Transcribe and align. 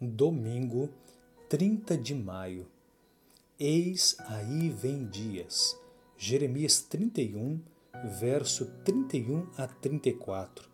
Domingo, 0.00 0.90
30 1.48 1.98
de 1.98 2.14
maio. 2.14 2.68
Eis 3.58 4.14
aí 4.28 4.70
vem 4.70 5.04
dias. 5.08 5.76
Jeremias 6.16 6.80
31, 6.82 7.60
verso 8.20 8.66
31 8.84 9.48
a 9.56 9.66
34. 9.66 10.68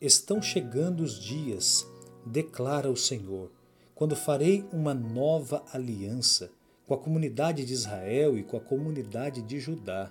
Estão 0.00 0.40
chegando 0.40 1.02
os 1.02 1.20
dias, 1.20 1.86
declara 2.24 2.90
o 2.90 2.96
Senhor, 2.96 3.52
quando 3.94 4.16
farei 4.16 4.66
uma 4.72 4.94
nova 4.94 5.62
aliança 5.70 6.50
com 6.86 6.94
a 6.94 6.98
comunidade 6.98 7.66
de 7.66 7.72
Israel 7.74 8.38
e 8.38 8.42
com 8.42 8.56
a 8.56 8.62
comunidade 8.62 9.42
de 9.42 9.60
Judá. 9.60 10.10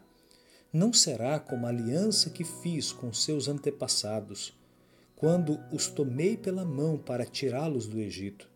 Não 0.72 0.94
será 0.94 1.40
como 1.40 1.66
a 1.66 1.70
aliança 1.70 2.30
que 2.30 2.44
fiz 2.44 2.92
com 2.92 3.12
seus 3.12 3.48
antepassados 3.48 4.54
quando 5.24 5.58
os 5.72 5.88
tomei 5.88 6.36
pela 6.36 6.66
mão 6.66 6.98
para 6.98 7.26
tirá-los 7.26 7.88
do 7.88 7.98
Egito, 7.98 8.52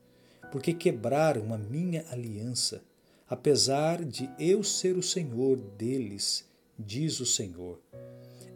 porque 0.51 0.73
quebraram 0.73 1.53
a 1.53 1.57
minha 1.57 2.05
aliança, 2.09 2.83
apesar 3.25 4.03
de 4.03 4.29
eu 4.37 4.61
ser 4.65 4.97
o 4.97 5.01
Senhor 5.01 5.55
deles, 5.55 6.43
diz 6.77 7.21
o 7.21 7.25
Senhor. 7.25 7.79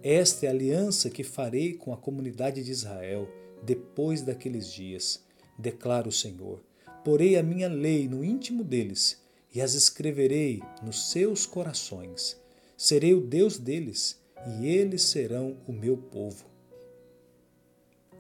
Esta 0.04 0.46
é 0.46 0.50
a 0.50 0.52
aliança 0.52 1.10
que 1.10 1.24
farei 1.24 1.76
com 1.76 1.94
a 1.94 1.98
comunidade 1.98 2.62
de 2.62 2.70
Israel 2.70 3.30
depois 3.64 4.22
daqueles 4.22 4.70
dias, 4.70 5.24
declara 5.58 6.10
o 6.10 6.12
Senhor. 6.12 6.62
Porei 7.06 7.38
a 7.38 7.44
minha 7.44 7.70
lei 7.70 8.10
no 8.10 8.26
íntimo 8.26 8.62
deles 8.62 9.22
e 9.56 9.62
as 9.62 9.74
escreverei 9.74 10.62
nos 10.84 11.12
seus 11.12 11.46
corações. 11.46 12.36
Serei 12.76 13.14
o 13.14 13.22
Deus 13.22 13.58
deles 13.58 14.20
e 14.60 14.68
eles 14.68 15.04
serão 15.04 15.56
o 15.66 15.72
meu 15.72 15.96
povo. 15.96 16.51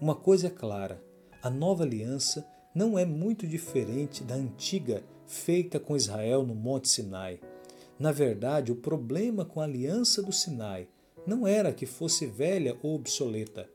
Uma 0.02 0.16
coisa 0.16 0.48
é 0.48 0.50
clara: 0.50 1.00
a 1.44 1.50
nova 1.50 1.84
aliança 1.84 2.44
não 2.74 2.98
é 2.98 3.06
muito 3.06 3.46
diferente 3.46 4.24
da 4.24 4.34
antiga 4.34 5.04
feita 5.28 5.80
com 5.80 5.96
Israel 5.96 6.44
no 6.44 6.56
Monte 6.56 6.90
Sinai. 6.90 7.40
Na 8.00 8.12
verdade, 8.12 8.72
o 8.72 8.76
problema 8.76 9.46
com 9.46 9.62
a 9.62 9.64
aliança 9.64 10.24
do 10.24 10.34
Sinai 10.34 10.88
não 11.28 11.46
era 11.46 11.72
que 11.72 11.86
fosse 11.86 12.26
velha 12.26 12.76
ou 12.82 12.96
obsoleta. 12.96 13.70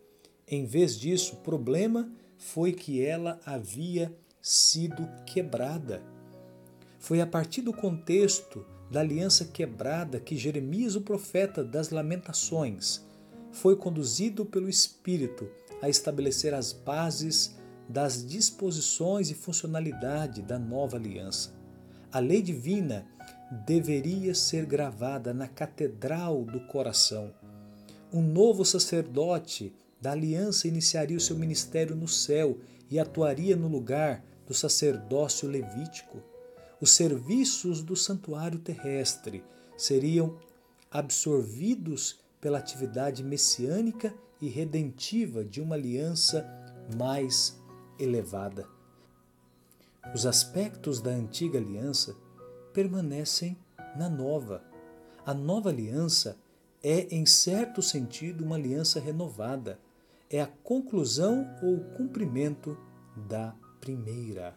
Em 0.49 0.65
vez 0.65 0.99
disso, 0.99 1.35
o 1.37 1.43
problema 1.43 2.11
foi 2.37 2.73
que 2.73 3.01
ela 3.01 3.39
havia 3.47 4.13
sido 4.43 5.09
quebrada. 5.27 6.03
Foi 6.99 7.21
a 7.21 7.27
partir 7.27 7.63
do 7.63 7.73
contexto 7.73 8.67
da 8.91 8.99
aliança 8.99 9.45
quebrada 9.45 10.19
que 10.19 10.37
Jeremias, 10.37 10.97
o 10.97 11.03
profeta 11.03 11.63
das 11.63 11.91
Lamentações, 11.91 13.07
foi 13.53 13.77
conduzido 13.77 14.45
pelo 14.45 14.69
Espírito 14.69 15.49
a 15.81 15.89
estabelecer 15.89 16.55
as 16.55 16.73
bases 16.73 17.57
das 17.89 18.27
disposições 18.27 19.31
e 19.31 19.35
funcionalidade 19.35 20.43
da 20.43 20.59
nova 20.59 20.97
aliança. 20.97 21.55
A 22.13 22.19
lei 22.19 22.43
divina 22.43 23.07
deveria 23.67 24.35
ser 24.35 24.67
gravada 24.67 25.33
na 25.33 25.47
catedral 25.47 26.45
do 26.45 26.61
coração. 26.67 27.33
Um 28.13 28.23
novo 28.23 28.65
sacerdote 28.65 29.75
da 30.01 30.13
aliança 30.13 30.69
iniciaria 30.69 31.17
o 31.17 31.21
seu 31.21 31.37
ministério 31.37 31.95
no 31.95 32.09
céu 32.09 32.59
e 32.91 32.99
atuaria 32.99 33.57
no 33.57 33.69
lugar 33.69 34.25
do 34.47 34.55
sacerdócio 34.55 35.49
levítico. 35.49 36.23
Os 36.81 36.91
serviços 36.91 37.83
do 37.83 37.97
santuário 37.97 38.59
terrestre 38.59 39.43
seriam 39.77 40.39
absorvidos 40.91 42.21
pela 42.47 42.59
atividade 42.59 43.25
messiânica 43.25 44.15
e 44.41 44.47
redentiva 44.49 45.45
de 45.45 45.61
uma 45.61 45.75
aliança 45.75 46.49
mais 46.97 47.61
elevada. 47.99 48.69
Os 50.15 50.25
aspectos 50.27 51.01
da 51.01 51.11
antiga 51.11 51.59
aliança 51.59 52.15
permanecem 52.73 53.57
na 53.97 54.09
nova. 54.09 54.63
A 55.27 55.35
nova 55.35 55.71
aliança 55.71 56.39
é, 56.85 57.13
em 57.13 57.27
certo 57.27 57.83
sentido, 57.83 58.45
uma 58.45 58.55
aliança 58.55 59.01
renovada. 59.01 59.81
É 60.31 60.41
a 60.41 60.47
conclusão 60.47 61.53
ou 61.61 61.81
cumprimento 61.97 62.79
da 63.29 63.57
primeira. 63.81 64.55